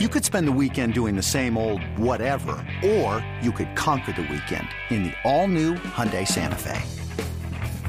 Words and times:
You 0.00 0.08
could 0.08 0.24
spend 0.24 0.48
the 0.48 0.58
weekend 0.60 0.92
doing 0.92 1.14
the 1.14 1.22
same 1.22 1.56
old 1.56 1.80
whatever, 1.96 2.56
or 2.84 3.24
you 3.40 3.52
could 3.52 3.76
conquer 3.76 4.10
the 4.10 4.22
weekend 4.22 4.66
in 4.90 5.04
the 5.04 5.12
all-new 5.22 5.74
Hyundai 5.74 6.26
Santa 6.26 6.56
Fe. 6.56 6.82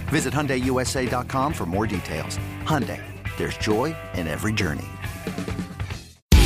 Visit 0.10 0.32
HyundaiUSA.com 0.32 1.52
for 1.52 1.66
more 1.66 1.88
details. 1.88 2.38
Hyundai, 2.62 3.02
there's 3.38 3.58
joy 3.58 3.96
in 4.14 4.28
every 4.28 4.54
journey. 4.54 4.86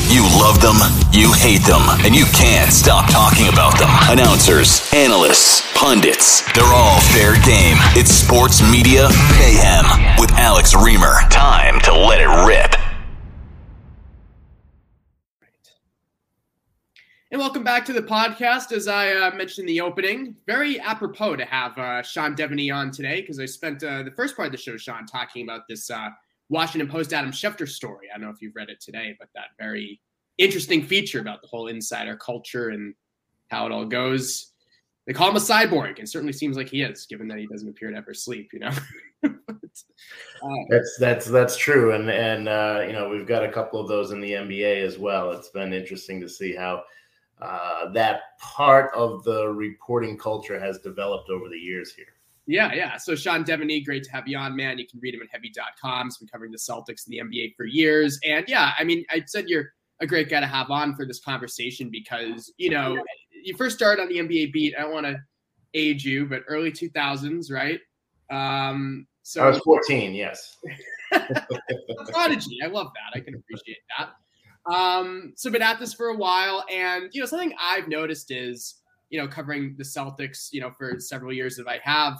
You 0.07 0.23
love 0.39 0.61
them, 0.61 0.77
you 1.11 1.33
hate 1.33 1.67
them, 1.67 1.83
and 2.05 2.15
you 2.15 2.23
can't 2.31 2.71
stop 2.71 3.11
talking 3.11 3.49
about 3.49 3.77
them. 3.77 3.89
Announcers, 4.07 4.89
analysts, 4.93 5.61
pundits, 5.75 6.39
they're 6.53 6.63
all 6.63 7.01
fair 7.11 7.33
game. 7.43 7.75
It's 7.99 8.11
Sports 8.11 8.61
Media 8.71 9.09
Mayhem 9.37 10.15
with 10.17 10.31
Alex 10.39 10.73
Reimer. 10.73 11.29
Time 11.29 11.81
to 11.81 11.91
let 11.91 12.21
it 12.21 12.47
rip. 12.47 12.78
And 17.31 17.39
welcome 17.39 17.63
back 17.63 17.85
to 17.85 17.93
the 17.93 18.01
podcast. 18.01 18.71
As 18.71 18.87
I 18.87 19.13
uh, 19.13 19.29
mentioned 19.35 19.69
in 19.69 19.75
the 19.75 19.81
opening, 19.81 20.35
very 20.47 20.79
apropos 20.79 21.35
to 21.35 21.45
have 21.45 21.77
uh, 21.77 22.01
Sean 22.01 22.35
Deveney 22.35 22.73
on 22.73 22.89
today 22.89 23.21
because 23.21 23.39
I 23.39 23.45
spent 23.45 23.83
uh, 23.83 24.01
the 24.01 24.09
first 24.09 24.35
part 24.35 24.47
of 24.47 24.51
the 24.51 24.57
show, 24.57 24.77
Sean, 24.77 25.05
talking 25.05 25.43
about 25.43 25.67
this 25.69 25.91
uh, 25.91 26.09
Washington 26.49 26.89
Post 26.89 27.13
Adam 27.13 27.31
Schefter 27.31 27.69
story. 27.69 28.07
I 28.11 28.17
don't 28.17 28.25
know 28.25 28.33
if 28.33 28.41
you've 28.41 28.55
read 28.55 28.69
it 28.69 28.81
today, 28.81 29.15
but 29.19 29.29
that 29.35 29.49
very 29.59 30.01
interesting 30.39 30.81
feature 30.81 31.19
about 31.19 31.43
the 31.43 31.47
whole 31.47 31.67
insider 31.67 32.15
culture 32.15 32.69
and 32.69 32.95
how 33.49 33.67
it 33.67 33.71
all 33.71 33.85
goes. 33.85 34.53
They 35.05 35.13
call 35.13 35.29
him 35.29 35.35
a 35.35 35.39
cyborg, 35.39 35.99
and 35.99 36.09
certainly 36.09 36.33
seems 36.33 36.57
like 36.57 36.69
he 36.69 36.81
is, 36.81 37.05
given 37.05 37.27
that 37.27 37.37
he 37.37 37.45
doesn't 37.45 37.69
appear 37.69 37.91
to 37.91 37.97
ever 37.97 38.15
sleep. 38.15 38.49
You 38.53 38.59
know. 38.61 38.71
uh, 39.23 40.49
that's 40.67 40.97
that's 40.99 41.25
that's 41.27 41.57
true, 41.57 41.93
and 41.93 42.09
and 42.09 42.49
uh, 42.49 42.83
you 42.87 42.93
know 42.93 43.07
we've 43.07 43.27
got 43.27 43.45
a 43.45 43.51
couple 43.51 43.79
of 43.79 43.87
those 43.87 44.09
in 44.09 44.19
the 44.19 44.31
NBA 44.31 44.83
as 44.83 44.97
well. 44.97 45.31
It's 45.31 45.49
been 45.49 45.73
interesting 45.73 46.19
to 46.21 46.27
see 46.27 46.55
how 46.55 46.85
uh, 47.41 47.91
that 47.91 48.37
part 48.39 48.93
of 48.93 49.23
the 49.23 49.47
reporting 49.47 50.17
culture 50.17 50.59
has 50.59 50.79
developed 50.79 51.29
over 51.29 51.49
the 51.49 51.57
years 51.57 51.93
here. 51.93 52.05
Yeah, 52.45 52.73
yeah. 52.73 52.97
So 52.97 53.15
Sean 53.15 53.43
Deveney, 53.43 53.85
great 53.85 54.03
to 54.05 54.11
have 54.11 54.27
you 54.27 54.37
on, 54.37 54.55
man. 54.55 54.79
You 54.79 54.87
can 54.87 54.99
read 54.99 55.13
him 55.13 55.21
at 55.21 55.27
heavy.com. 55.31 56.07
He's 56.07 56.17
been 56.17 56.27
covering 56.27 56.51
the 56.51 56.57
Celtics 56.57 57.05
and 57.05 57.13
the 57.13 57.19
NBA 57.19 57.55
for 57.55 57.65
years. 57.65 58.19
And 58.25 58.43
yeah, 58.47 58.71
I 58.77 58.83
mean, 58.83 59.05
I 59.11 59.23
said 59.27 59.47
you're 59.47 59.71
a 59.99 60.07
great 60.07 60.29
guy 60.29 60.39
to 60.39 60.47
have 60.47 60.71
on 60.71 60.95
for 60.95 61.05
this 61.05 61.19
conversation 61.19 61.89
because, 61.91 62.51
you 62.57 62.71
know, 62.71 62.97
you 63.43 63.55
first 63.55 63.75
started 63.75 64.01
on 64.01 64.09
the 64.09 64.17
NBA 64.17 64.51
beat. 64.51 64.73
I 64.77 64.81
don't 64.81 64.93
want 64.93 65.05
to 65.05 65.21
age 65.75 66.03
you, 66.03 66.25
but 66.25 66.41
early 66.47 66.71
2000s, 66.71 67.51
right? 67.51 67.79
Um, 68.31 69.05
so 69.21 69.43
I 69.43 69.49
was 69.49 69.59
14, 69.59 70.15
yes. 70.15 70.57
prodigy. 72.09 72.57
I 72.63 72.67
love 72.67 72.87
that. 72.95 73.15
I 73.15 73.21
can 73.21 73.35
appreciate 73.35 73.77
that. 73.97 74.09
Um, 74.69 75.33
so 75.35 75.49
been 75.49 75.61
at 75.61 75.79
this 75.79 75.93
for 75.93 76.07
a 76.07 76.15
while, 76.15 76.63
and 76.71 77.09
you 77.11 77.21
know 77.21 77.25
something 77.25 77.53
I've 77.59 77.87
noticed 77.87 78.31
is 78.31 78.75
you 79.09 79.19
know 79.19 79.27
covering 79.27 79.75
the 79.77 79.83
Celtics, 79.83 80.49
you 80.51 80.61
know 80.61 80.71
for 80.77 80.99
several 80.99 81.33
years 81.33 81.55
that 81.55 81.67
I 81.67 81.79
have, 81.83 82.17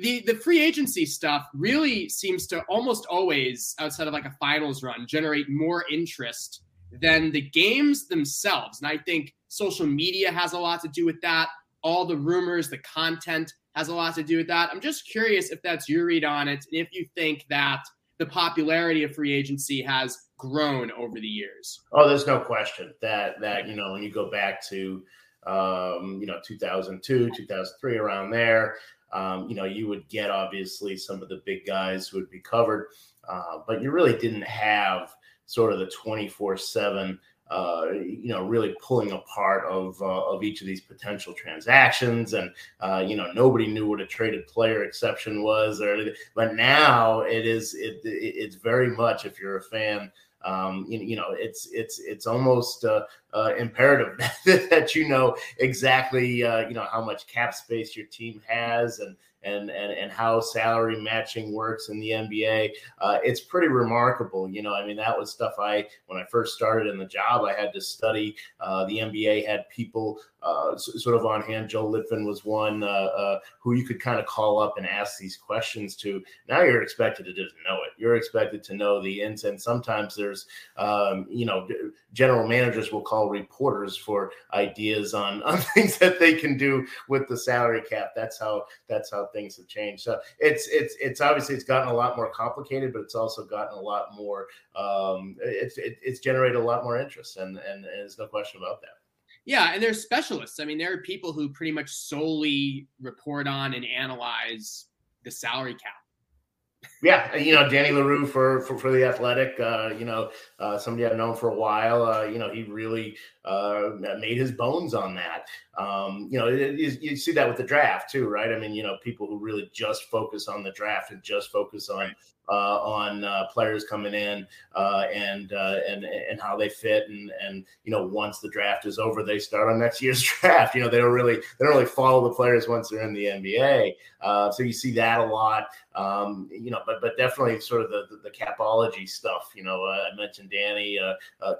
the 0.00 0.22
the 0.26 0.34
free 0.34 0.62
agency 0.62 1.04
stuff 1.04 1.46
really 1.54 2.08
seems 2.08 2.46
to 2.48 2.62
almost 2.68 3.06
always 3.06 3.74
outside 3.78 4.06
of 4.06 4.12
like 4.12 4.24
a 4.24 4.34
finals 4.40 4.82
run 4.82 5.06
generate 5.06 5.48
more 5.48 5.84
interest 5.90 6.62
than 7.00 7.30
the 7.32 7.40
games 7.40 8.08
themselves, 8.08 8.80
and 8.80 8.88
I 8.90 8.98
think 8.98 9.34
social 9.48 9.86
media 9.86 10.32
has 10.32 10.52
a 10.52 10.58
lot 10.58 10.80
to 10.82 10.88
do 10.88 11.04
with 11.04 11.20
that. 11.22 11.48
All 11.82 12.06
the 12.06 12.16
rumors, 12.16 12.70
the 12.70 12.78
content 12.78 13.52
has 13.74 13.88
a 13.88 13.94
lot 13.94 14.14
to 14.14 14.22
do 14.22 14.36
with 14.36 14.46
that. 14.46 14.70
I'm 14.70 14.80
just 14.80 15.08
curious 15.10 15.50
if 15.50 15.60
that's 15.62 15.88
your 15.88 16.06
read 16.06 16.24
on 16.24 16.48
it, 16.48 16.64
and 16.70 16.80
if 16.80 16.88
you 16.92 17.06
think 17.14 17.44
that 17.50 17.82
the 18.18 18.26
popularity 18.26 19.02
of 19.02 19.14
free 19.14 19.32
agency 19.32 19.82
has 19.82 20.26
grown 20.38 20.90
over 20.92 21.20
the 21.20 21.26
years. 21.26 21.80
Oh, 21.92 22.08
there's 22.08 22.26
no 22.26 22.40
question 22.40 22.92
that 23.00 23.40
that 23.40 23.68
you 23.68 23.76
know 23.76 23.92
when 23.92 24.02
you 24.02 24.12
go 24.12 24.30
back 24.30 24.66
to 24.68 25.02
um, 25.46 26.18
you 26.20 26.26
know 26.26 26.38
2002, 26.44 27.30
2003, 27.30 27.96
around 27.96 28.30
there, 28.30 28.76
um, 29.12 29.48
you 29.48 29.54
know 29.54 29.64
you 29.64 29.88
would 29.88 30.08
get 30.08 30.30
obviously 30.30 30.96
some 30.96 31.22
of 31.22 31.28
the 31.28 31.42
big 31.46 31.66
guys 31.66 32.08
who 32.08 32.18
would 32.18 32.30
be 32.30 32.40
covered, 32.40 32.88
uh, 33.28 33.58
but 33.66 33.82
you 33.82 33.90
really 33.90 34.16
didn't 34.18 34.42
have 34.42 35.14
sort 35.46 35.72
of 35.72 35.78
the 35.78 35.90
24 36.02 36.56
seven. 36.56 37.18
Uh, 37.52 37.92
you 37.92 38.28
know, 38.28 38.46
really 38.46 38.74
pulling 38.80 39.12
apart 39.12 39.64
of 39.66 40.00
uh, 40.00 40.24
of 40.32 40.42
each 40.42 40.62
of 40.62 40.66
these 40.66 40.80
potential 40.80 41.34
transactions, 41.34 42.32
and 42.32 42.50
uh, 42.80 43.04
you 43.06 43.14
know, 43.14 43.30
nobody 43.32 43.66
knew 43.66 43.86
what 43.86 44.00
a 44.00 44.06
traded 44.06 44.46
player 44.46 44.84
exception 44.84 45.42
was, 45.42 45.82
or 45.82 45.92
anything. 45.92 46.14
But 46.34 46.54
now 46.54 47.20
it 47.20 47.46
is 47.46 47.74
it, 47.74 48.00
it's 48.04 48.56
very 48.56 48.88
much 48.88 49.26
if 49.26 49.38
you're 49.38 49.58
a 49.58 49.62
fan 49.62 50.10
um, 50.44 50.86
you, 50.88 50.98
you, 50.98 51.16
know, 51.16 51.30
it's 51.30 51.68
it's 51.72 51.98
it's 52.00 52.26
almost 52.26 52.84
uh, 52.84 53.04
uh, 53.34 53.54
imperative 53.58 54.18
that 54.44 54.94
you 54.94 55.08
know 55.08 55.36
exactly 55.58 56.44
uh, 56.44 56.68
you 56.68 56.74
know 56.74 56.86
how 56.90 57.04
much 57.04 57.26
cap 57.26 57.54
space 57.54 57.96
your 57.96 58.06
team 58.06 58.40
has 58.46 58.98
and 58.98 59.16
and 59.44 59.70
and 59.70 59.92
and 59.92 60.10
how 60.10 60.40
salary 60.40 61.00
matching 61.00 61.52
works 61.52 61.88
in 61.88 62.00
the 62.00 62.10
NBA. 62.10 62.70
Uh, 62.98 63.18
it's 63.22 63.40
pretty 63.40 63.68
remarkable. 63.68 64.48
You 64.48 64.62
know, 64.62 64.74
I 64.74 64.86
mean, 64.86 64.96
that 64.96 65.18
was 65.18 65.30
stuff 65.30 65.54
I 65.58 65.86
when 66.06 66.20
I 66.20 66.24
first 66.30 66.54
started 66.54 66.88
in 66.88 66.98
the 66.98 67.06
job, 67.06 67.44
I 67.44 67.52
had 67.52 67.72
to 67.74 67.80
study. 67.80 68.36
Uh, 68.60 68.84
the 68.86 68.98
NBA 68.98 69.46
had 69.46 69.68
people 69.68 70.20
uh, 70.42 70.76
sort 70.76 71.16
of 71.16 71.26
on 71.26 71.42
hand. 71.42 71.68
Joel 71.68 71.92
Litvin 71.92 72.26
was 72.26 72.44
one 72.44 72.82
uh, 72.82 72.86
uh, 72.86 73.38
who 73.60 73.74
you 73.74 73.84
could 73.84 74.00
kind 74.00 74.18
of 74.18 74.26
call 74.26 74.58
up 74.58 74.74
and 74.76 74.86
ask 74.86 75.18
these 75.18 75.36
questions 75.36 75.96
to. 75.96 76.22
Now 76.48 76.62
you're 76.62 76.82
expected 76.82 77.26
to 77.26 77.32
just 77.32 77.54
know 77.66 77.76
it. 77.76 77.92
You're 77.98 78.16
expected 78.16 78.62
to 78.64 78.74
know 78.74 79.02
the 79.02 79.20
ins 79.20 79.44
and 79.44 79.60
sometimes 79.60 80.14
there's 80.14 80.46
um, 80.76 81.26
you 81.30 81.46
know 81.46 81.68
general 82.12 82.46
managers 82.46 82.92
will 82.92 83.02
call 83.02 83.28
reporters 83.28 83.96
for 83.96 84.32
ideas 84.54 85.14
on 85.14 85.42
on 85.44 85.58
things 85.58 85.98
that 85.98 86.18
they 86.18 86.34
can 86.34 86.56
do 86.56 86.86
with 87.08 87.28
the 87.28 87.36
salary 87.36 87.82
cap. 87.82 88.12
That's 88.14 88.38
how 88.38 88.64
that's 88.88 89.10
how 89.10 89.26
things 89.32 89.56
have 89.56 89.66
changed. 89.66 90.02
So 90.02 90.20
it's 90.38 90.68
it's 90.68 90.96
it's 91.00 91.20
obviously 91.20 91.54
it's 91.54 91.64
gotten 91.64 91.88
a 91.88 91.94
lot 91.94 92.16
more 92.16 92.30
complicated, 92.30 92.92
but 92.92 93.02
it's 93.02 93.14
also 93.14 93.44
gotten 93.44 93.78
a 93.78 93.80
lot 93.80 94.14
more. 94.16 94.46
Um, 94.76 95.36
it's 95.40 95.78
it, 95.78 95.98
it's 96.02 96.20
generated 96.20 96.56
a 96.56 96.64
lot 96.64 96.84
more 96.84 96.98
interest, 96.98 97.36
and, 97.36 97.58
and 97.58 97.84
and 97.84 97.84
there's 97.84 98.18
no 98.18 98.26
question 98.26 98.60
about 98.62 98.80
that. 98.82 99.01
Yeah, 99.44 99.72
and 99.74 99.82
they're 99.82 99.94
specialists. 99.94 100.60
I 100.60 100.64
mean, 100.64 100.78
there 100.78 100.92
are 100.92 100.98
people 100.98 101.32
who 101.32 101.48
pretty 101.48 101.72
much 101.72 101.90
solely 101.90 102.86
report 103.00 103.48
on 103.48 103.74
and 103.74 103.84
analyze 103.84 104.86
the 105.24 105.30
salary 105.30 105.74
cap 105.74 106.91
yeah, 107.02 107.34
you 107.34 107.52
know 107.52 107.68
Danny 107.68 107.90
Leroux 107.90 108.26
for 108.26 108.60
for, 108.62 108.78
for 108.78 108.92
the 108.92 109.04
Athletic. 109.04 109.58
Uh, 109.58 109.90
you 109.98 110.04
know, 110.04 110.30
uh, 110.60 110.78
somebody 110.78 111.04
I've 111.04 111.16
known 111.16 111.34
for 111.34 111.50
a 111.50 111.54
while. 111.54 112.04
Uh, 112.04 112.22
you 112.22 112.38
know, 112.38 112.48
he 112.52 112.62
really 112.62 113.16
uh, 113.44 113.90
made 114.20 114.38
his 114.38 114.52
bones 114.52 114.94
on 114.94 115.14
that. 115.16 115.48
Um, 115.76 116.28
you 116.30 116.38
know, 116.38 116.46
it, 116.46 116.78
you, 116.78 116.96
you, 117.00 117.16
see 117.16 117.32
that 117.32 117.48
with 117.48 117.56
the 117.56 117.64
draft 117.64 118.10
too, 118.10 118.28
right? 118.28 118.52
I 118.52 118.58
mean, 118.58 118.72
you 118.72 118.84
know, 118.84 118.98
people 119.02 119.26
who 119.26 119.38
really 119.38 119.68
just 119.72 120.04
focus 120.04 120.46
on 120.46 120.62
the 120.62 120.70
draft 120.72 121.10
and 121.10 121.22
just 121.22 121.50
focus 121.50 121.88
on 121.88 122.14
uh, 122.48 122.78
on 122.82 123.24
uh, 123.24 123.46
players 123.52 123.84
coming 123.84 124.14
in 124.14 124.46
uh, 124.74 125.04
and 125.12 125.52
uh, 125.52 125.76
and 125.88 126.04
and 126.04 126.40
how 126.40 126.56
they 126.56 126.68
fit 126.68 127.08
and 127.08 127.30
and 127.40 127.64
you 127.84 127.92
know 127.92 128.06
once 128.06 128.40
the 128.40 128.50
draft 128.50 128.84
is 128.84 128.98
over 128.98 129.22
they 129.22 129.38
start 129.38 129.70
on 129.70 129.78
next 129.78 130.02
year's 130.02 130.22
draft 130.40 130.74
you 130.74 130.80
know 130.80 130.88
they 130.88 130.98
don't 130.98 131.12
really 131.12 131.36
they 131.36 131.64
don't 131.64 131.70
really 131.70 131.86
follow 131.86 132.28
the 132.28 132.34
players 132.34 132.68
once 132.68 132.90
they're 132.90 133.02
in 133.02 133.14
the 133.14 133.24
NBA 133.24 133.94
uh, 134.20 134.50
so 134.50 134.62
you 134.62 134.72
see 134.72 134.92
that 134.92 135.20
a 135.20 135.24
lot 135.24 135.68
um, 135.94 136.48
you 136.50 136.70
know 136.70 136.80
but 136.84 136.91
but 137.00 137.16
definitely 137.16 137.60
sort 137.60 137.82
of 137.82 137.90
the 137.90 138.04
the, 138.10 138.16
the 138.16 138.30
capology 138.30 139.08
stuff 139.08 139.52
you 139.54 139.62
know 139.62 139.84
uh, 139.84 140.04
I 140.12 140.16
mentioned 140.16 140.50
Danny 140.50 140.98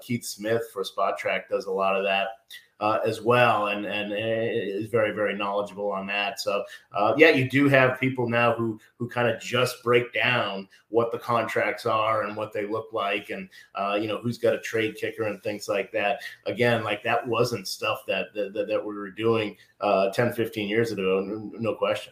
Keith 0.01 0.25
Smith 0.25 0.63
for 0.71 0.83
Spotrac 0.83 1.47
does 1.49 1.65
a 1.65 1.71
lot 1.71 1.95
of 1.95 2.03
that 2.03 2.27
uh, 2.83 2.99
as 3.05 3.21
well, 3.21 3.67
and 3.67 3.85
and 3.85 4.11
is 4.13 4.89
very 4.89 5.11
very 5.11 5.33
knowledgeable 5.33 5.89
on 5.89 6.05
that. 6.07 6.39
So 6.39 6.65
uh, 6.91 7.13
yeah, 7.17 7.29
you 7.29 7.49
do 7.49 7.69
have 7.69 7.97
people 7.97 8.27
now 8.27 8.53
who 8.53 8.77
who 8.97 9.07
kind 9.07 9.29
of 9.29 9.39
just 9.41 9.81
break 9.83 10.13
down 10.13 10.67
what 10.89 11.09
the 11.13 11.17
contracts 11.17 11.85
are 11.85 12.23
and 12.23 12.35
what 12.35 12.51
they 12.51 12.65
look 12.67 12.91
like, 12.91 13.29
and 13.29 13.47
uh, 13.75 13.97
you 13.99 14.09
know 14.09 14.17
who's 14.17 14.37
got 14.37 14.53
a 14.53 14.59
trade 14.59 14.95
kicker 14.95 15.23
and 15.23 15.41
things 15.43 15.69
like 15.69 15.93
that. 15.93 16.19
Again, 16.45 16.83
like 16.83 17.01
that 17.03 17.25
wasn't 17.25 17.69
stuff 17.69 17.99
that 18.07 18.33
that, 18.33 18.53
that 18.53 18.85
we 18.85 18.93
were 18.93 19.11
doing 19.11 19.55
uh, 19.79 20.09
10, 20.09 20.33
15 20.33 20.67
years 20.67 20.91
ago, 20.91 21.49
no 21.53 21.75
question. 21.75 22.11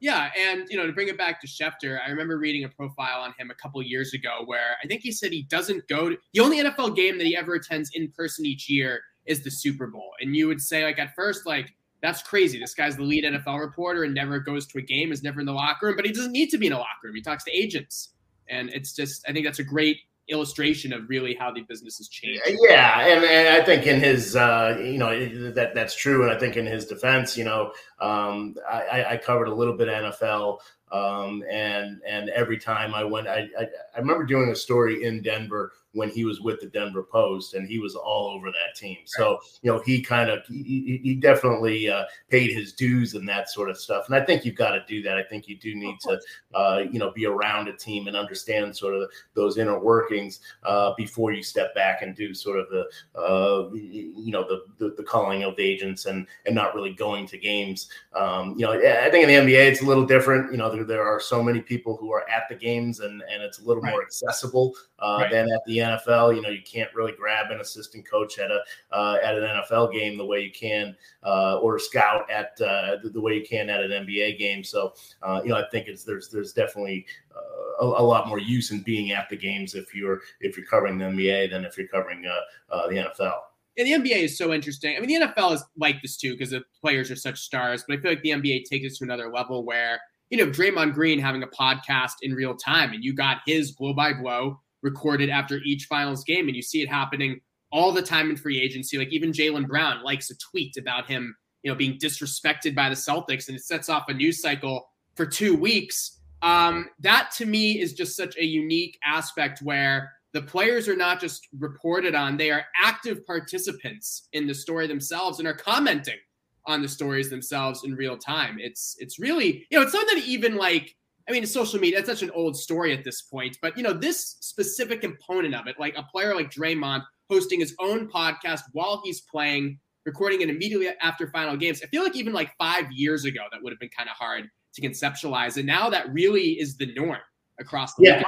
Yeah, 0.00 0.30
and 0.38 0.64
you 0.70 0.76
know, 0.76 0.86
to 0.86 0.92
bring 0.92 1.08
it 1.08 1.18
back 1.18 1.40
to 1.40 1.46
Schefter, 1.48 1.98
I 2.04 2.10
remember 2.10 2.38
reading 2.38 2.64
a 2.64 2.68
profile 2.68 3.20
on 3.20 3.34
him 3.38 3.50
a 3.50 3.54
couple 3.54 3.82
years 3.82 4.14
ago 4.14 4.42
where 4.44 4.76
I 4.82 4.86
think 4.86 5.02
he 5.02 5.10
said 5.10 5.32
he 5.32 5.42
doesn't 5.42 5.88
go 5.88 6.10
to 6.10 6.16
the 6.32 6.40
only 6.40 6.62
NFL 6.62 6.94
game 6.94 7.18
that 7.18 7.26
he 7.26 7.36
ever 7.36 7.54
attends 7.54 7.90
in 7.94 8.10
person 8.12 8.46
each 8.46 8.70
year 8.70 9.00
is 9.26 9.42
the 9.42 9.50
Super 9.50 9.88
Bowl. 9.88 10.10
And 10.20 10.36
you 10.36 10.46
would 10.46 10.60
say, 10.60 10.84
like, 10.84 10.98
at 10.98 11.14
first, 11.14 11.46
like, 11.46 11.74
that's 12.00 12.22
crazy. 12.22 12.58
This 12.60 12.74
guy's 12.74 12.96
the 12.96 13.02
lead 13.02 13.24
NFL 13.24 13.60
reporter 13.60 14.04
and 14.04 14.14
never 14.14 14.38
goes 14.38 14.66
to 14.68 14.78
a 14.78 14.82
game, 14.82 15.10
is 15.10 15.22
never 15.22 15.40
in 15.40 15.46
the 15.46 15.52
locker 15.52 15.86
room, 15.86 15.96
but 15.96 16.06
he 16.06 16.12
doesn't 16.12 16.32
need 16.32 16.48
to 16.50 16.58
be 16.58 16.68
in 16.68 16.72
a 16.72 16.78
locker 16.78 17.04
room. 17.04 17.14
He 17.14 17.22
talks 17.22 17.44
to 17.44 17.50
agents. 17.50 18.10
And 18.48 18.70
it's 18.70 18.94
just, 18.94 19.24
I 19.28 19.32
think 19.32 19.44
that's 19.44 19.58
a 19.58 19.64
great 19.64 19.98
illustration 20.28 20.92
of 20.92 21.08
really 21.08 21.34
how 21.34 21.50
the 21.50 21.62
business 21.62 21.98
has 21.98 22.08
changed. 22.08 22.42
Yeah, 22.68 23.06
and, 23.06 23.24
and 23.24 23.60
I 23.60 23.64
think 23.64 23.86
in 23.86 24.00
his, 24.00 24.36
uh, 24.36 24.78
you 24.80 24.98
know, 24.98 25.52
that 25.52 25.74
that's 25.74 25.96
true. 25.96 26.22
And 26.22 26.32
I 26.32 26.38
think 26.38 26.56
in 26.56 26.66
his 26.66 26.86
defense, 26.86 27.36
you 27.36 27.44
know, 27.44 27.72
um, 28.00 28.54
I, 28.70 29.04
I, 29.10 29.16
covered 29.16 29.48
a 29.48 29.54
little 29.54 29.76
bit 29.76 29.88
NFL, 29.88 30.58
um, 30.92 31.42
and 31.50 32.00
and 32.06 32.28
every 32.30 32.58
time 32.58 32.94
I 32.94 33.04
went, 33.04 33.28
I, 33.28 33.48
I, 33.58 33.66
I 33.94 33.98
remember 33.98 34.24
doing 34.24 34.50
a 34.50 34.56
story 34.56 35.04
in 35.04 35.22
Denver 35.22 35.72
when 35.92 36.10
he 36.10 36.24
was 36.24 36.40
with 36.40 36.60
the 36.60 36.66
Denver 36.66 37.02
Post, 37.02 37.54
and 37.54 37.66
he 37.66 37.78
was 37.78 37.94
all 37.94 38.28
over 38.28 38.50
that 38.50 38.76
team. 38.76 38.98
So 39.04 39.40
you 39.62 39.72
know, 39.72 39.82
he 39.84 40.02
kind 40.02 40.30
of 40.30 40.46
he, 40.46 41.00
he 41.02 41.14
definitely 41.14 41.88
uh, 41.88 42.04
paid 42.28 42.52
his 42.52 42.72
dues 42.72 43.14
and 43.14 43.28
that 43.28 43.50
sort 43.50 43.70
of 43.70 43.78
stuff. 43.78 44.06
And 44.06 44.14
I 44.14 44.24
think 44.24 44.44
you've 44.44 44.54
got 44.54 44.72
to 44.72 44.84
do 44.86 45.02
that. 45.02 45.16
I 45.16 45.22
think 45.22 45.48
you 45.48 45.56
do 45.56 45.74
need 45.74 45.98
to 46.00 46.20
uh, 46.54 46.84
you 46.90 46.98
know 46.98 47.10
be 47.12 47.26
around 47.26 47.68
a 47.68 47.76
team 47.76 48.06
and 48.06 48.16
understand 48.16 48.76
sort 48.76 48.94
of 48.94 49.08
those 49.34 49.58
inner 49.58 49.78
workings 49.78 50.40
uh, 50.64 50.92
before 50.96 51.32
you 51.32 51.42
step 51.42 51.74
back 51.74 52.02
and 52.02 52.14
do 52.14 52.34
sort 52.34 52.58
of 52.58 52.68
the 52.68 52.84
uh, 53.18 53.70
you 53.74 54.30
know 54.30 54.46
the, 54.46 54.64
the, 54.78 54.94
the 54.94 55.02
calling 55.02 55.42
of 55.42 55.58
agents 55.58 56.06
and 56.06 56.26
and 56.46 56.54
not 56.54 56.74
really 56.74 56.92
going 56.92 57.26
to 57.26 57.38
games. 57.38 57.88
Um, 58.14 58.54
you 58.56 58.66
know, 58.66 58.72
I 58.72 59.10
think 59.10 59.28
in 59.28 59.46
the 59.46 59.52
NBA 59.52 59.70
it's 59.70 59.82
a 59.82 59.86
little 59.86 60.06
different. 60.06 60.52
You 60.52 60.58
know, 60.58 60.70
there, 60.78 60.86
there 60.86 61.06
are 61.06 61.20
so 61.20 61.42
many 61.42 61.60
people 61.60 61.96
who 61.96 62.12
are 62.12 62.28
at 62.28 62.48
the 62.48 62.54
games 62.54 63.00
and 63.00 63.22
and 63.22 63.42
it's 63.42 63.58
a 63.58 63.64
little 63.64 63.82
right. 63.82 63.92
more 63.92 64.02
accessible 64.02 64.74
uh, 64.98 65.18
right. 65.20 65.30
than 65.30 65.50
at 65.50 65.60
the 65.66 65.78
NFL. 65.78 66.34
You 66.34 66.42
know, 66.42 66.48
you 66.48 66.62
can't 66.62 66.92
really 66.94 67.12
grab 67.12 67.50
an 67.50 67.60
assistant 67.60 68.08
coach 68.08 68.38
at 68.38 68.50
a 68.50 68.60
uh, 68.92 69.18
at 69.22 69.36
an 69.36 69.42
NFL 69.42 69.92
game 69.92 70.16
the 70.16 70.24
way 70.24 70.40
you 70.40 70.52
can, 70.52 70.96
uh, 71.24 71.58
or 71.58 71.76
a 71.76 71.80
scout 71.80 72.30
at 72.30 72.58
uh, 72.60 72.96
the, 73.02 73.10
the, 73.10 73.20
way 73.20 73.34
you 73.34 73.44
can 73.46 73.68
at 73.68 73.82
an 73.82 73.90
NBA 73.90 74.38
game. 74.38 74.64
So, 74.64 74.94
uh, 75.22 75.40
you 75.42 75.50
know, 75.50 75.56
I 75.56 75.64
think 75.70 75.88
it's 75.88 76.04
there's 76.04 76.28
there's 76.28 76.52
definitely 76.52 77.06
uh, 77.34 77.84
a, 77.84 77.86
a, 77.86 78.04
lot 78.04 78.28
more 78.28 78.38
use 78.38 78.70
in 78.70 78.80
being 78.80 79.12
at 79.12 79.28
the 79.28 79.36
games 79.36 79.74
if 79.74 79.94
you're 79.94 80.20
if 80.40 80.56
you're 80.56 80.66
covering 80.66 80.98
the 80.98 81.06
NBA 81.06 81.50
than 81.50 81.64
if 81.64 81.76
you're 81.76 81.88
covering 81.88 82.22
the 82.22 82.30
NFL. 82.72 83.40
And 83.78 83.86
the 83.86 83.92
NBA 83.92 84.24
is 84.24 84.36
so 84.36 84.52
interesting. 84.52 84.96
I 84.96 85.00
mean, 85.00 85.20
the 85.20 85.26
NFL 85.28 85.52
is 85.52 85.64
like 85.76 86.02
this 86.02 86.16
too 86.16 86.32
because 86.32 86.50
the 86.50 86.64
players 86.80 87.12
are 87.12 87.16
such 87.16 87.38
stars, 87.38 87.84
but 87.86 87.96
I 87.96 88.00
feel 88.00 88.10
like 88.10 88.22
the 88.22 88.30
NBA 88.30 88.64
takes 88.64 88.92
it 88.92 88.98
to 88.98 89.04
another 89.04 89.30
level 89.30 89.64
where 89.64 90.00
you 90.30 90.38
know, 90.38 90.50
Draymond 90.50 90.94
Green 90.94 91.18
having 91.18 91.42
a 91.42 91.46
podcast 91.46 92.14
in 92.22 92.34
real 92.34 92.54
time 92.54 92.92
and 92.92 93.02
you 93.02 93.14
got 93.14 93.38
his 93.46 93.72
blow 93.72 93.92
by 93.92 94.12
blow 94.12 94.60
recorded 94.82 95.30
after 95.30 95.58
each 95.64 95.86
finals 95.86 96.24
game. 96.24 96.46
And 96.46 96.56
you 96.56 96.62
see 96.62 96.82
it 96.82 96.88
happening 96.88 97.40
all 97.72 97.92
the 97.92 98.02
time 98.02 98.30
in 98.30 98.36
free 98.36 98.60
agency. 98.60 98.98
Like 98.98 99.12
even 99.12 99.32
Jaylen 99.32 99.66
Brown 99.66 100.02
likes 100.04 100.30
a 100.30 100.34
tweet 100.36 100.76
about 100.76 101.06
him, 101.06 101.34
you 101.62 101.70
know, 101.70 101.76
being 101.76 101.98
disrespected 101.98 102.74
by 102.74 102.88
the 102.88 102.94
Celtics 102.94 103.48
and 103.48 103.56
it 103.56 103.64
sets 103.64 103.88
off 103.88 104.08
a 104.08 104.14
news 104.14 104.40
cycle 104.40 104.88
for 105.16 105.26
two 105.26 105.56
weeks. 105.56 106.20
Um, 106.42 106.88
that 107.00 107.30
to 107.38 107.46
me 107.46 107.80
is 107.80 107.94
just 107.94 108.16
such 108.16 108.36
a 108.36 108.44
unique 108.44 108.96
aspect 109.04 109.60
where 109.60 110.12
the 110.34 110.42
players 110.42 110.88
are 110.88 110.96
not 110.96 111.20
just 111.20 111.48
reported 111.58 112.14
on, 112.14 112.36
they 112.36 112.50
are 112.50 112.64
active 112.80 113.26
participants 113.26 114.28
in 114.32 114.46
the 114.46 114.54
story 114.54 114.86
themselves 114.86 115.38
and 115.38 115.48
are 115.48 115.54
commenting 115.54 116.18
on 116.68 116.82
the 116.82 116.88
stories 116.88 117.30
themselves 117.30 117.82
in 117.82 117.94
real 117.94 118.16
time. 118.16 118.58
It's 118.60 118.94
it's 119.00 119.18
really 119.18 119.66
you 119.70 119.78
know 119.78 119.82
it's 119.82 119.92
something 119.92 120.18
that 120.18 120.26
even 120.26 120.56
like 120.56 120.94
I 121.28 121.32
mean 121.32 121.44
social 121.46 121.80
media 121.80 121.98
that's 121.98 122.20
such 122.20 122.22
an 122.22 122.30
old 122.30 122.56
story 122.56 122.92
at 122.92 123.02
this 123.02 123.22
point, 123.22 123.58
but 123.60 123.76
you 123.76 123.82
know 123.82 123.92
this 123.92 124.36
specific 124.40 125.00
component 125.00 125.54
of 125.54 125.66
it, 125.66 125.76
like 125.80 125.96
a 125.96 126.04
player 126.04 126.34
like 126.34 126.50
Draymond 126.50 127.02
hosting 127.28 127.58
his 127.58 127.74
own 127.80 128.08
podcast 128.08 128.60
while 128.72 129.02
he's 129.04 129.22
playing, 129.22 129.80
recording 130.06 130.42
it 130.42 130.50
immediately 130.50 130.88
after 131.02 131.28
final 131.30 131.56
games. 131.56 131.80
I 131.82 131.86
feel 131.88 132.04
like 132.04 132.16
even 132.16 132.32
like 132.32 132.52
five 132.58 132.84
years 132.92 133.24
ago 133.24 133.40
that 133.50 133.62
would 133.62 133.72
have 133.72 133.80
been 133.80 133.90
kind 133.96 134.08
of 134.08 134.16
hard 134.16 134.44
to 134.74 134.80
conceptualize, 134.80 135.56
and 135.56 135.66
now 135.66 135.90
that 135.90 136.12
really 136.12 136.60
is 136.60 136.76
the 136.76 136.92
norm 136.94 137.18
across 137.58 137.94
the 137.94 138.04
yeah. 138.04 138.18
league 138.18 138.26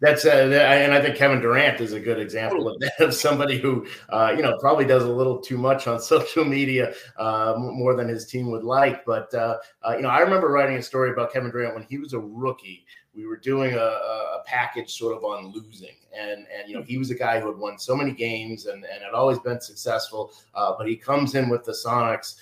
that's 0.00 0.24
uh, 0.24 0.28
and 0.30 0.94
I 0.94 1.00
think 1.00 1.16
Kevin 1.16 1.40
Durant 1.40 1.80
is 1.80 1.92
a 1.92 2.00
good 2.00 2.18
example 2.18 2.68
of 2.68 2.80
that 2.80 3.00
of 3.00 3.14
somebody 3.14 3.58
who 3.58 3.86
uh, 4.08 4.32
you 4.34 4.42
know 4.42 4.56
probably 4.58 4.86
does 4.86 5.02
a 5.02 5.10
little 5.10 5.38
too 5.38 5.58
much 5.58 5.86
on 5.86 6.00
social 6.00 6.44
media 6.44 6.94
uh, 7.18 7.54
more 7.56 7.94
than 7.94 8.08
his 8.08 8.26
team 8.26 8.50
would 8.50 8.64
like. 8.64 9.04
But 9.04 9.32
uh, 9.34 9.58
uh, 9.86 9.96
you 9.96 10.02
know, 10.02 10.08
I 10.08 10.20
remember 10.20 10.48
writing 10.48 10.76
a 10.76 10.82
story 10.82 11.10
about 11.10 11.32
Kevin 11.32 11.50
Durant 11.50 11.74
when 11.74 11.84
he 11.84 11.98
was 11.98 12.14
a 12.14 12.18
rookie. 12.18 12.86
We 13.20 13.26
were 13.26 13.36
doing 13.36 13.74
a, 13.74 13.78
a 13.78 14.42
package 14.46 14.96
sort 14.96 15.16
of 15.16 15.24
on 15.24 15.52
losing, 15.52 15.96
and 16.16 16.30
and 16.30 16.68
you 16.68 16.74
know 16.74 16.82
he 16.82 16.96
was 16.96 17.10
a 17.10 17.14
guy 17.14 17.38
who 17.38 17.48
had 17.48 17.58
won 17.58 17.78
so 17.78 17.94
many 17.94 18.12
games 18.12 18.66
and 18.66 18.84
and 18.84 19.02
had 19.04 19.12
always 19.12 19.38
been 19.38 19.60
successful. 19.60 20.32
Uh, 20.54 20.74
but 20.78 20.88
he 20.88 20.96
comes 20.96 21.34
in 21.34 21.48
with 21.48 21.64
the 21.64 21.72
Sonics, 21.72 22.36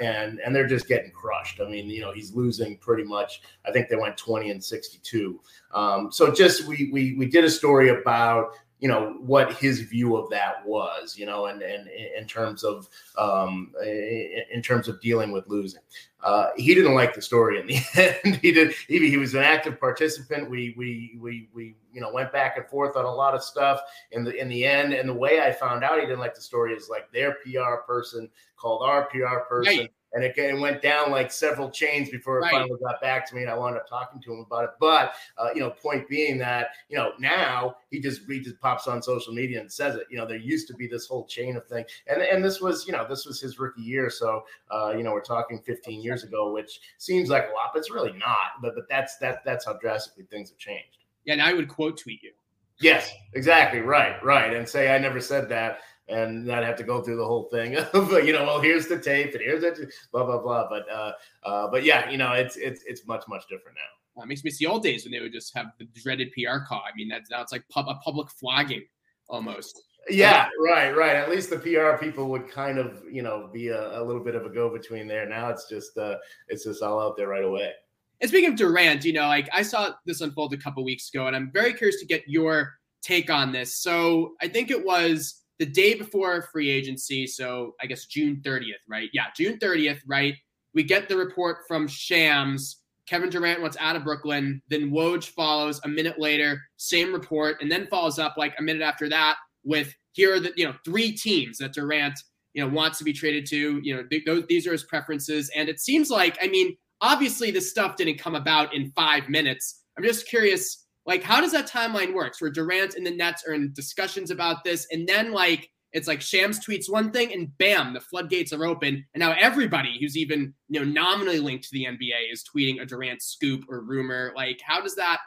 and 0.00 0.40
and 0.40 0.54
they're 0.54 0.66
just 0.66 0.88
getting 0.88 1.10
crushed. 1.12 1.60
I 1.60 1.68
mean, 1.68 1.88
you 1.88 2.00
know, 2.00 2.12
he's 2.12 2.34
losing 2.34 2.76
pretty 2.78 3.04
much. 3.04 3.42
I 3.64 3.70
think 3.70 3.88
they 3.88 3.96
went 3.96 4.16
twenty 4.16 4.50
and 4.50 4.62
sixty 4.62 4.98
two. 5.02 5.40
Um, 5.72 6.10
so 6.10 6.32
just 6.32 6.66
we 6.66 6.90
we 6.92 7.14
we 7.14 7.26
did 7.26 7.44
a 7.44 7.50
story 7.50 7.90
about 7.90 8.54
you 8.80 8.88
know 8.88 9.16
what 9.20 9.52
his 9.54 9.80
view 9.80 10.16
of 10.16 10.30
that 10.30 10.64
was 10.64 11.18
you 11.18 11.26
know 11.26 11.46
and 11.46 11.62
and 11.62 11.88
in 11.88 12.26
terms 12.26 12.62
of 12.62 12.88
um 13.16 13.72
in 13.82 14.62
terms 14.62 14.88
of 14.88 15.00
dealing 15.00 15.32
with 15.32 15.46
losing 15.48 15.80
uh 16.22 16.48
he 16.56 16.74
didn't 16.74 16.94
like 16.94 17.14
the 17.14 17.22
story 17.22 17.60
in 17.60 17.66
the 17.66 18.20
end. 18.24 18.36
He 18.36 18.52
did 18.52 18.74
he, 18.86 19.08
he 19.08 19.16
was 19.16 19.34
an 19.34 19.42
active 19.42 19.78
participant. 19.78 20.50
We 20.50 20.74
we 20.76 21.18
we 21.20 21.48
we 21.54 21.76
you 21.92 22.00
know 22.00 22.12
went 22.12 22.32
back 22.32 22.56
and 22.56 22.66
forth 22.66 22.96
on 22.96 23.04
a 23.04 23.14
lot 23.14 23.34
of 23.34 23.42
stuff. 23.42 23.80
In 24.12 24.24
the 24.24 24.34
in 24.38 24.48
the 24.48 24.64
end 24.64 24.92
and 24.92 25.08
the 25.08 25.14
way 25.14 25.40
i 25.40 25.52
found 25.52 25.84
out 25.84 25.98
he 25.98 26.06
didn't 26.06 26.20
like 26.20 26.34
the 26.34 26.40
story 26.40 26.72
is 26.74 26.88
like 26.88 27.10
their 27.12 27.36
pr 27.42 27.82
person 27.86 28.28
called 28.56 28.82
our 28.82 29.06
pr 29.06 29.38
person 29.48 29.78
right. 29.78 29.92
and 30.12 30.24
it, 30.24 30.36
it, 30.36 30.58
went 30.58 30.82
down 30.82 31.10
like 31.10 31.30
several 31.30 31.70
chains 31.70 32.10
before 32.10 32.38
it 32.38 32.42
right. 32.42 32.52
finally 32.52 32.78
got 32.82 33.00
back 33.00 33.28
to 33.28 33.34
me 33.34 33.42
and 33.42 33.50
i 33.50 33.54
wound 33.54 33.76
up 33.76 33.88
talking 33.88 34.20
to 34.20 34.32
him 34.32 34.44
about 34.46 34.64
it. 34.64 34.70
But 34.80 35.14
uh, 35.36 35.48
you 35.54 35.60
know 35.60 35.70
point 35.70 36.08
being 36.08 36.38
that 36.38 36.68
you 36.88 36.96
know 36.96 37.12
now 37.18 37.76
he 37.90 38.00
just 38.00 38.22
he 38.28 38.40
just 38.40 38.60
pops 38.60 38.86
on 38.86 39.02
social 39.02 39.32
media 39.32 39.60
and 39.60 39.70
says 39.70 39.94
it. 39.96 40.06
You 40.10 40.18
know 40.18 40.26
there 40.26 40.36
used 40.36 40.68
to 40.68 40.74
be 40.74 40.86
this 40.86 41.06
whole 41.06 41.26
chain 41.26 41.56
of 41.56 41.66
thing 41.66 41.84
and 42.06 42.22
and 42.22 42.44
this 42.44 42.60
was 42.60 42.86
you 42.86 42.92
know 42.92 43.06
this 43.08 43.26
was 43.26 43.40
his 43.40 43.58
rookie 43.58 43.82
year. 43.82 44.10
So 44.10 44.44
uh, 44.70 44.94
you 44.96 45.02
know 45.02 45.12
we're 45.12 45.20
talking 45.20 45.60
15 45.64 46.02
years 46.02 46.07
ago 46.16 46.52
which 46.52 46.80
seems 46.98 47.28
like 47.28 47.44
a 47.44 47.52
lot 47.52 47.70
but 47.72 47.80
it's 47.80 47.90
really 47.90 48.12
not. 48.12 48.60
But 48.60 48.74
but 48.74 48.84
that's 48.88 49.16
that 49.18 49.44
that's 49.44 49.64
how 49.64 49.74
drastically 49.74 50.24
things 50.24 50.50
have 50.50 50.58
changed. 50.58 50.98
Yeah 51.24 51.34
and 51.34 51.42
i 51.42 51.52
would 51.52 51.68
quote 51.68 51.98
tweet 51.98 52.22
you. 52.22 52.32
Yes 52.80 53.12
exactly. 53.34 53.80
Right 53.80 54.22
right. 54.24 54.54
And 54.54 54.68
say 54.68 54.94
i 54.94 54.98
never 54.98 55.20
said 55.20 55.48
that 55.50 55.80
and 56.08 56.46
not 56.46 56.62
have 56.62 56.76
to 56.76 56.84
go 56.84 57.02
through 57.02 57.16
the 57.16 57.24
whole 57.24 57.48
thing 57.50 57.76
of 57.76 58.12
you 58.24 58.32
know 58.32 58.44
well 58.44 58.60
here's 58.60 58.86
the 58.86 58.98
tape 58.98 59.32
and 59.34 59.42
here's 59.42 59.62
it 59.62 59.78
blah 60.12 60.24
blah 60.24 60.40
blah. 60.40 60.68
But 60.68 60.90
uh 60.90 61.12
uh 61.44 61.68
but 61.68 61.84
yeah 61.84 62.10
you 62.10 62.18
know 62.18 62.32
it's 62.32 62.56
it's 62.56 62.82
it's 62.86 63.06
much 63.06 63.24
much 63.28 63.44
different 63.48 63.76
now. 63.76 64.22
It 64.22 64.26
makes 64.26 64.42
me 64.42 64.50
see 64.50 64.66
old 64.66 64.82
days 64.82 65.04
when 65.04 65.12
they 65.12 65.20
would 65.20 65.32
just 65.32 65.54
have 65.56 65.66
the 65.78 65.86
dreaded 65.94 66.32
pr 66.32 66.64
call. 66.66 66.80
I 66.80 66.94
mean 66.96 67.08
that's 67.08 67.30
now 67.30 67.42
it's 67.42 67.52
like 67.52 67.68
pub, 67.68 67.86
a 67.88 67.94
public 67.96 68.30
flogging 68.30 68.82
almost 69.28 69.80
yeah 70.10 70.48
right 70.60 70.96
right 70.96 71.16
at 71.16 71.30
least 71.30 71.50
the 71.50 71.58
pr 71.58 72.02
people 72.02 72.28
would 72.28 72.50
kind 72.50 72.78
of 72.78 73.02
you 73.10 73.22
know 73.22 73.48
be 73.52 73.68
a, 73.68 74.00
a 74.00 74.02
little 74.02 74.22
bit 74.22 74.34
of 74.34 74.44
a 74.46 74.50
go 74.50 74.70
between 74.70 75.06
there 75.06 75.28
now 75.28 75.48
it's 75.48 75.68
just 75.68 75.96
uh 75.98 76.16
it's 76.48 76.64
just 76.64 76.82
all 76.82 77.00
out 77.00 77.16
there 77.16 77.28
right 77.28 77.44
away 77.44 77.72
and 78.20 78.28
speaking 78.30 78.50
of 78.50 78.56
durant 78.56 79.04
you 79.04 79.12
know 79.12 79.26
like 79.28 79.48
i 79.52 79.62
saw 79.62 79.90
this 80.06 80.20
unfold 80.20 80.52
a 80.52 80.56
couple 80.56 80.84
weeks 80.84 81.10
ago 81.12 81.26
and 81.26 81.36
i'm 81.36 81.50
very 81.52 81.72
curious 81.72 82.00
to 82.00 82.06
get 82.06 82.22
your 82.26 82.74
take 83.02 83.30
on 83.30 83.52
this 83.52 83.76
so 83.76 84.34
i 84.40 84.48
think 84.48 84.70
it 84.70 84.84
was 84.84 85.42
the 85.58 85.66
day 85.66 85.94
before 85.94 86.42
free 86.42 86.70
agency. 86.70 87.26
So 87.26 87.74
I 87.80 87.86
guess 87.86 88.06
June 88.06 88.40
30th, 88.44 88.84
right? 88.88 89.10
Yeah, 89.12 89.24
June 89.36 89.58
30th, 89.58 90.00
right? 90.06 90.34
We 90.74 90.82
get 90.82 91.08
the 91.08 91.16
report 91.16 91.58
from 91.66 91.88
Shams. 91.88 92.82
Kevin 93.06 93.30
Durant 93.30 93.60
wants 93.60 93.76
out 93.80 93.96
of 93.96 94.04
Brooklyn. 94.04 94.62
Then 94.68 94.90
Woj 94.90 95.28
follows 95.30 95.80
a 95.84 95.88
minute 95.88 96.18
later, 96.18 96.60
same 96.76 97.12
report, 97.12 97.60
and 97.60 97.70
then 97.72 97.86
follows 97.88 98.18
up 98.18 98.34
like 98.36 98.54
a 98.58 98.62
minute 98.62 98.82
after 98.82 99.08
that 99.08 99.36
with 99.64 99.94
here 100.18 100.34
are 100.34 100.40
the 100.40 100.52
you 100.56 100.66
know 100.66 100.74
three 100.84 101.12
teams 101.12 101.58
that 101.58 101.72
Durant 101.72 102.18
you 102.52 102.62
know 102.62 102.68
wants 102.68 102.98
to 102.98 103.04
be 103.04 103.12
traded 103.12 103.46
to. 103.46 103.80
You 103.82 103.96
know 103.96 104.02
those, 104.26 104.44
these 104.48 104.66
are 104.66 104.72
his 104.72 104.82
preferences, 104.82 105.48
and 105.54 105.68
it 105.68 105.78
seems 105.78 106.10
like 106.10 106.36
I 106.42 106.48
mean 106.48 106.76
obviously 107.00 107.52
this 107.52 107.70
stuff 107.70 107.94
didn't 107.94 108.18
come 108.18 108.34
about 108.34 108.74
in 108.74 108.90
five 108.96 109.28
minutes. 109.28 109.84
I'm 109.96 110.02
just 110.02 110.28
curious 110.28 110.84
like, 111.06 111.22
how 111.22 111.40
does 111.40 111.52
that 111.52 111.70
timeline 111.70 112.12
work? 112.12 112.34
where 112.40 112.50
Durant 112.50 112.94
and 112.94 113.06
the 113.06 113.12
Nets 113.12 113.44
are 113.46 113.54
in 113.54 113.72
discussions 113.72 114.32
about 114.32 114.64
this, 114.64 114.88
and 114.90 115.08
then 115.08 115.30
like 115.32 115.70
it's 115.92 116.08
like 116.08 116.20
Shams 116.20 116.58
tweets 116.58 116.90
one 116.90 117.12
thing, 117.12 117.32
and 117.32 117.56
bam, 117.56 117.94
the 117.94 118.00
floodgates 118.00 118.52
are 118.52 118.66
open, 118.66 119.04
and 119.14 119.20
now 119.20 119.36
everybody 119.38 119.96
who's 120.00 120.16
even 120.16 120.52
you 120.68 120.80
know 120.80 120.90
nominally 120.90 121.38
linked 121.38 121.62
to 121.64 121.70
the 121.72 121.84
NBA 121.84 122.32
is 122.32 122.42
tweeting 122.42 122.82
a 122.82 122.86
Durant 122.86 123.22
scoop 123.22 123.64
or 123.70 123.82
rumor. 123.82 124.32
Like, 124.34 124.60
how 124.66 124.80
does 124.80 124.96
that 124.96 125.20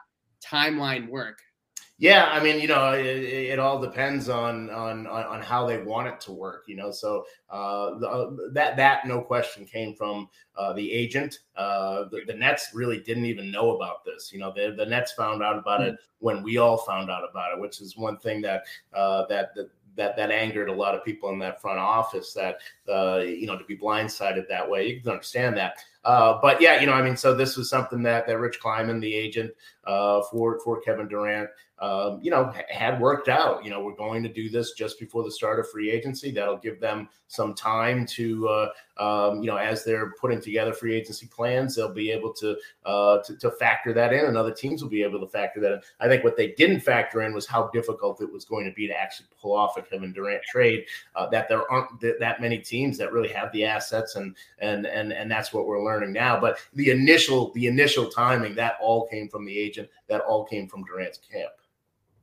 timeline 0.46 1.08
work? 1.08 1.38
Yeah, 2.02 2.30
I 2.32 2.42
mean, 2.42 2.60
you 2.60 2.68
know, 2.68 2.94
it, 2.94 3.06
it, 3.06 3.60
all 3.60 3.80
depends 3.80 4.28
on, 4.28 4.72
on 4.72 5.06
on 5.06 5.40
how 5.40 5.68
they 5.68 5.84
want 5.84 6.08
it 6.08 6.20
to 6.22 6.32
work. 6.32 6.64
You 6.66 6.76
know, 6.76 6.90
so 6.90 7.26
uh, 7.52 8.00
the, 8.00 8.10
uh, 8.10 8.32
that 8.54 8.76
that 8.78 9.06
no 9.06 9.22
question 9.22 9.66
came 9.66 9.94
from 9.94 10.28
uh, 10.56 10.74
the 10.74 10.92
agent. 10.92 11.38
Uh, 11.56 12.06
the, 12.10 12.22
the, 12.26 12.34
Nets 12.34 12.72
really 12.74 13.02
didn't 13.02 13.26
even 13.26 13.52
know 13.52 13.76
about 13.76 14.04
this. 14.04 14.34
You 14.34 14.40
know, 14.40 14.52
the, 14.52 14.74
the 14.76 14.88
Nets 14.88 15.12
found 15.12 15.44
out 15.44 15.60
about 15.60 15.82
it 15.82 15.96
when 16.18 16.42
we 16.42 16.58
all 16.58 16.78
found 16.78 17.12
out 17.12 17.22
about 17.30 17.54
it, 17.54 17.62
which 17.62 17.80
is 17.82 17.96
one 17.96 18.18
thing 18.18 18.42
that 18.42 18.64
uh, 18.96 19.28
that 19.28 19.54
that 19.54 19.70
that 19.96 20.18
that 20.18 20.32
angered 20.32 20.70
a 20.70 20.74
lot 20.74 20.96
of 20.96 21.06
people 21.06 21.30
in 21.30 21.38
that 21.38 21.62
front 21.62 21.78
office 21.78 22.34
that 22.34 22.62
uh, 22.92 23.20
you 23.20 23.46
know 23.46 23.60
to 23.60 23.66
be 23.66 23.78
blindsided 23.78 24.48
that 24.48 24.68
way 24.68 24.88
you 24.88 25.00
can 25.00 25.12
understand 25.12 25.56
that 25.56 25.76
Uh, 26.04 26.40
but 26.42 26.62
yeah, 26.62 26.80
you 26.80 26.88
know, 26.88 26.94
I 26.94 27.02
mean, 27.02 27.16
so 27.16 27.34
this 27.34 27.58
was 27.58 27.70
something 27.70 28.02
that 28.04 28.26
that 28.28 28.40
Rich 28.40 28.60
Kleiman, 28.60 29.00
the 29.00 29.14
agent 29.14 29.52
uh, 29.86 30.22
for 30.32 30.60
for 30.60 30.82
Kevin 30.82 31.08
Durant, 31.08 31.50
um, 31.82 32.20
you 32.22 32.30
know, 32.30 32.54
had 32.70 33.02
worked 33.02 33.28
out. 33.28 33.64
You 33.66 33.72
know, 33.72 33.84
we're 33.84 33.96
going 33.96 34.22
to 34.24 34.30
do 34.32 34.50
this 34.50 34.74
just 34.74 35.00
before 35.00 35.24
the 35.24 35.32
start 35.32 35.60
of 35.60 35.70
free 35.70 35.90
agency. 35.90 36.32
That'll 36.32 36.58
give 36.58 36.80
them 36.80 37.10
some 37.28 37.56
time 37.56 38.06
to, 38.06 38.48
uh, 38.48 38.70
um, 38.98 39.42
you 39.42 39.50
know, 39.50 39.56
as 39.56 39.84
they're 39.84 40.12
putting 40.20 40.42
together 40.42 40.74
free 40.74 40.94
agency 40.94 41.26
plans, 41.26 41.76
they'll 41.76 41.94
be 41.94 42.12
able 42.12 42.34
to, 42.34 42.56
uh, 42.86 43.20
to, 43.24 43.36
to 43.38 43.50
factor 43.52 43.94
that 43.94 44.14
in, 44.14 44.26
and 44.26 44.38
other 44.38 44.52
teams 44.52 44.84
will 44.84 44.90
be 44.90 45.02
able 45.02 45.20
to 45.20 45.28
factor 45.28 45.60
that 45.62 45.72
in. 45.72 45.82
I 46.00 46.08
think 46.08 46.24
what 46.24 46.38
they 46.38 46.52
didn't 46.52 46.82
factor 46.82 47.22
in 47.22 47.34
was 47.34 47.48
how 47.48 47.70
difficult 47.74 48.22
it 48.22 48.32
was 48.32 48.46
going 48.46 48.66
to 48.66 48.74
be 48.74 48.86
to 48.88 48.94
actually 48.94 49.28
pull 49.42 49.56
off 49.56 49.78
a 49.78 49.82
Kevin 49.82 50.14
Durant 50.14 50.44
trade. 50.44 50.86
Uh, 51.16 51.30
that 51.30 51.48
there 51.50 51.70
aren't 51.72 52.00
th- 52.00 52.18
that 52.20 52.42
many 52.42 52.60
teams 52.60 52.98
that 53.00 53.12
really 53.12 53.30
have 53.30 53.52
the 53.54 53.66
assets, 53.66 54.16
and 54.16 54.36
and 54.60 54.86
and 54.86 55.14
and 55.14 55.32
that's 55.32 55.52
what 55.52 55.66
we're 55.66 55.84
learning 55.84 55.91
now. 56.00 56.40
But 56.40 56.60
the 56.74 56.92
initial 56.92 57.52
the 57.54 57.68
initial 57.68 58.10
timing 58.10 58.56
that 58.56 58.76
all 58.82 59.08
came 59.08 59.28
from 59.30 59.46
the 59.46 59.58
agent. 59.58 59.90
That 60.08 60.22
all 60.22 60.46
came 60.46 60.68
from 60.68 60.84
Durant's 60.84 61.20
camp 61.20 61.52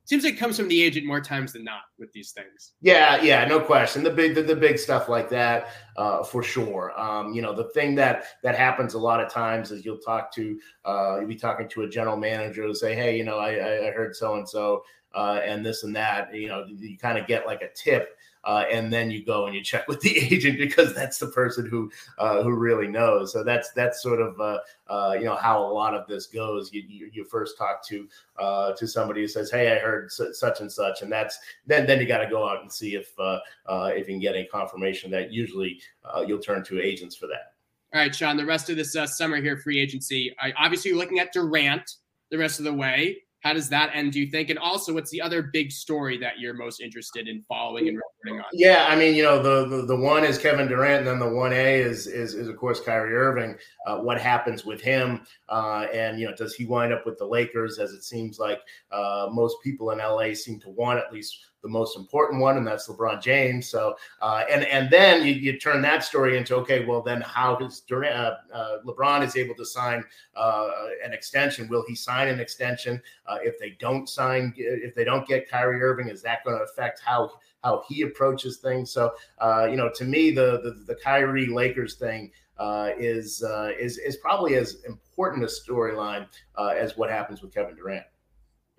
seems 0.09 0.23
like 0.23 0.33
it 0.33 0.37
comes 0.37 0.57
from 0.57 0.67
the 0.67 0.81
agent 0.81 1.05
more 1.05 1.21
times 1.21 1.53
than 1.53 1.63
not 1.63 1.81
with 1.99 2.11
these 2.13 2.31
things. 2.31 2.73
Yeah, 2.81 3.21
yeah, 3.21 3.45
no 3.45 3.59
question. 3.59 4.03
The 4.03 4.09
big, 4.09 4.33
the, 4.33 4.41
the 4.41 4.55
big 4.55 4.79
stuff 4.79 5.07
like 5.07 5.29
that, 5.29 5.69
uh, 5.97 6.23
for 6.23 6.41
sure. 6.41 6.99
Um, 6.99 7.31
you 7.31 7.43
know, 7.43 7.53
the 7.53 7.65
thing 7.75 7.93
that 7.95 8.23
that 8.41 8.55
happens 8.55 8.95
a 8.95 8.97
lot 8.97 9.21
of 9.21 9.31
times 9.31 9.69
is 9.69 9.85
you'll 9.85 9.99
talk 9.99 10.33
to, 10.33 10.59
uh, 10.83 11.17
you'll 11.19 11.27
be 11.27 11.35
talking 11.35 11.69
to 11.69 11.83
a 11.83 11.87
general 11.87 12.17
manager 12.17 12.63
and 12.63 12.75
say, 12.75 12.95
"Hey, 12.95 13.15
you 13.15 13.23
know, 13.23 13.37
I, 13.37 13.49
I 13.87 13.91
heard 13.91 14.15
so 14.15 14.33
and 14.33 14.49
so, 14.49 14.83
and 15.15 15.65
this 15.65 15.83
and 15.83 15.95
that." 15.95 16.33
You 16.33 16.47
know, 16.47 16.65
you 16.67 16.97
kind 16.97 17.17
of 17.17 17.27
get 17.27 17.45
like 17.45 17.61
a 17.61 17.69
tip 17.73 18.17
uh, 18.43 18.63
and 18.71 18.91
then 18.91 19.11
you 19.11 19.23
go 19.23 19.45
and 19.45 19.55
you 19.55 19.61
check 19.61 19.87
with 19.87 20.01
the 20.01 20.17
agent 20.17 20.57
because 20.57 20.93
that's 20.93 21.17
the 21.17 21.27
person 21.27 21.65
who 21.65 21.91
uh, 22.17 22.41
who 22.43 22.51
really 22.51 22.87
knows. 22.87 23.33
So 23.33 23.43
that's 23.43 23.71
that's 23.71 24.01
sort 24.01 24.21
of 24.21 24.39
uh, 24.39 24.59
uh 24.87 25.15
you 25.17 25.25
know 25.25 25.35
how 25.35 25.63
a 25.63 25.71
lot 25.71 25.93
of 25.93 26.07
this 26.07 26.27
goes. 26.27 26.71
You 26.73 26.83
you, 26.87 27.09
you 27.13 27.23
first 27.25 27.57
talk 27.57 27.85
to 27.87 28.07
uh, 28.37 28.73
to 28.73 28.87
somebody 28.87 29.21
who 29.21 29.27
says, 29.27 29.51
"Hey, 29.51 29.75
I 29.75 29.79
heard 29.79 30.11
such 30.11 30.61
and 30.61 30.71
such," 30.71 31.01
and 31.01 31.11
that's 31.11 31.37
then 31.65 31.85
then 31.85 31.99
you 31.99 32.05
got 32.05 32.19
to 32.19 32.29
go 32.29 32.47
out 32.47 32.61
and 32.61 32.71
see 32.71 32.95
if 32.95 33.17
uh, 33.19 33.39
if 33.67 34.07
you 34.07 34.13
can 34.13 34.19
get 34.19 34.35
any 34.35 34.45
confirmation. 34.45 35.11
That 35.11 35.31
usually 35.31 35.81
you'll 36.25 36.39
turn 36.39 36.63
to 36.65 36.81
agents 36.81 37.15
for 37.15 37.27
that. 37.27 37.53
All 37.93 37.99
right, 37.99 38.13
Sean. 38.13 38.37
The 38.37 38.45
rest 38.45 38.69
of 38.69 38.77
this 38.77 38.93
summer 38.93 39.37
here, 39.37 39.57
free 39.57 39.79
agency. 39.79 40.35
obviously, 40.57 40.89
you're 40.89 40.99
looking 40.99 41.19
at 41.19 41.33
Durant 41.33 41.95
the 42.29 42.37
rest 42.37 42.59
of 42.59 42.65
the 42.65 42.73
way. 42.73 43.23
How 43.41 43.53
does 43.53 43.69
that 43.69 43.91
end, 43.93 44.11
do 44.11 44.19
you 44.19 44.27
think? 44.27 44.49
And 44.49 44.59
also, 44.59 44.93
what's 44.93 45.11
the 45.11 45.21
other 45.21 45.41
big 45.41 45.71
story 45.71 46.17
that 46.17 46.39
you're 46.39 46.53
most 46.53 46.81
interested 46.81 47.27
in 47.27 47.41
following 47.47 47.87
and 47.87 47.97
reporting 47.97 48.41
on? 48.41 48.49
Yeah, 48.51 48.85
I 48.89 48.97
mean, 48.97 49.15
you 49.15 49.23
know, 49.23 49.41
the 49.41 49.77
the, 49.77 49.85
the 49.85 49.95
one 49.95 50.25
is 50.25 50.37
Kevin 50.37 50.67
Durant, 50.67 50.99
and 50.99 51.07
then 51.07 51.19
the 51.19 51.33
one 51.33 51.53
A 51.53 51.79
is, 51.79 52.05
is 52.05 52.33
is 52.33 52.49
of 52.49 52.57
course 52.57 52.81
Kyrie 52.81 53.15
Irving. 53.15 53.55
Uh, 53.85 53.99
what 53.99 54.19
happens 54.19 54.65
with 54.65 54.81
him, 54.81 55.21
uh, 55.47 55.87
and 55.93 56.19
you 56.19 56.27
know, 56.27 56.35
does 56.35 56.53
he 56.53 56.65
wind 56.65 56.91
up 56.91 57.05
with 57.05 57.17
the 57.17 57.25
Lakers? 57.25 57.79
As 57.79 57.91
it 57.91 58.03
seems 58.03 58.39
like 58.39 58.59
uh, 58.91 59.29
most 59.31 59.57
people 59.63 59.91
in 59.91 59.99
LA 59.99 60.33
seem 60.33 60.59
to 60.59 60.69
want 60.69 60.99
at 60.99 61.13
least 61.13 61.45
the 61.61 61.69
most 61.69 61.97
important 61.97 62.41
one, 62.41 62.57
and 62.57 62.65
that's 62.65 62.87
LeBron 62.87 63.21
James. 63.21 63.67
So, 63.67 63.95
uh, 64.21 64.43
and 64.49 64.63
and 64.65 64.89
then 64.89 65.25
you, 65.25 65.33
you, 65.33 65.59
turn 65.59 65.81
that 65.81 66.03
story 66.03 66.37
into 66.37 66.55
okay, 66.55 66.85
well 66.85 67.01
then 67.01 67.21
how 67.21 67.55
does 67.55 67.81
Durant, 67.81 68.15
uh, 68.15 68.35
uh, 68.53 68.77
LeBron 68.85 69.25
is 69.25 69.35
able 69.35 69.55
to 69.55 69.65
sign 69.65 70.03
uh, 70.35 70.69
an 71.03 71.13
extension? 71.13 71.67
Will 71.67 71.83
he 71.87 71.95
sign 71.95 72.27
an 72.27 72.39
extension? 72.39 73.01
Uh, 73.25 73.37
if 73.41 73.59
they 73.59 73.75
don't 73.79 74.07
sign, 74.07 74.53
if 74.55 74.95
they 74.95 75.03
don't 75.03 75.27
get 75.27 75.49
Kyrie 75.49 75.81
Irving, 75.81 76.09
is 76.09 76.21
that 76.21 76.43
going 76.43 76.57
to 76.57 76.63
affect 76.63 77.01
how 77.03 77.31
how 77.63 77.83
he 77.87 78.03
approaches 78.03 78.57
things? 78.57 78.91
So, 78.91 79.13
uh, 79.39 79.67
you 79.69 79.75
know, 79.75 79.89
to 79.95 80.05
me, 80.05 80.31
the 80.31 80.61
the, 80.63 80.83
the 80.87 80.95
Kyrie 80.95 81.47
Lakers 81.47 81.95
thing. 81.95 82.31
is 82.97 83.43
is 83.79 83.97
is 83.97 84.17
probably 84.17 84.55
as 84.55 84.77
important 84.85 85.43
a 85.43 85.47
storyline 85.47 86.27
as 86.57 86.97
what 86.97 87.09
happens 87.09 87.41
with 87.41 87.53
Kevin 87.53 87.75
Durant. 87.75 88.05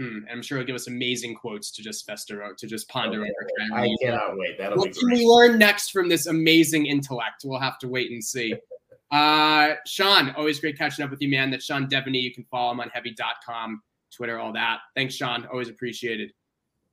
Hmm, 0.01 0.17
and 0.17 0.31
I'm 0.31 0.43
sure 0.43 0.57
he'll 0.57 0.67
give 0.67 0.77
us 0.77 0.87
amazing 0.87 1.35
quotes 1.35 1.71
to 1.73 1.83
just 1.83 2.07
fester 2.07 2.43
out, 2.43 2.57
to 2.57 2.67
just 2.67 2.89
ponder 2.89 3.21
okay. 3.21 3.31
over. 3.71 3.83
I 3.83 3.95
cannot 4.01 4.39
wait. 4.39 4.57
That'll 4.57 4.79
what 4.79 4.97
can 4.97 5.11
we 5.11 5.27
learn 5.27 5.59
next 5.59 5.91
from 5.91 6.09
this 6.09 6.27
amazing 6.27 6.87
intellect? 6.87 7.43
We'll 7.45 7.61
have 7.61 7.79
to 7.81 7.89
wait 7.89 8.11
and 8.11 8.25
see. 8.25 8.55
Uh, 9.13 9.75
Sean, 9.87 10.31
always 10.37 10.61
great 10.61 10.79
catching 10.79 11.05
up 11.05 11.11
with 11.11 11.21
you, 11.21 11.29
man. 11.29 11.51
That's 11.51 11.65
Sean 11.65 11.89
Deveney. 11.89 12.23
You 12.23 12.33
can 12.33 12.45
follow 12.45 12.71
him 12.71 12.79
on 12.79 12.91
heavy.com, 12.91 13.83
Twitter, 14.15 14.39
all 14.39 14.53
that. 14.53 14.79
Thanks, 14.95 15.15
Sean. 15.15 15.49
Always 15.51 15.69
appreciated. 15.69 16.33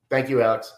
Thank 0.10 0.28
you, 0.28 0.42
Alex. 0.42 0.74